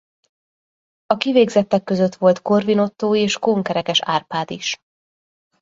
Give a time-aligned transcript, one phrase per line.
[1.05, 4.77] A kivégzettek között volt Korvin Ottó és Kohn-Kerekes Árpád is.